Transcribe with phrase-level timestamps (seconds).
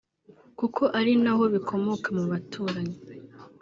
[0.59, 2.97] kuko ari na ho bikomoka mu baturanyi